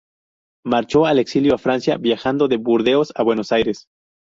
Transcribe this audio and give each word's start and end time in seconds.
Marchó 0.65 1.05
al 1.05 1.19
exilio 1.19 1.53
a 1.53 1.59
Francia, 1.59 1.95
viajando 1.97 2.47
de 2.47 2.57
Burdeos 2.57 3.13
a 3.15 3.21
Buenos 3.21 3.51
Aires. 3.51 3.85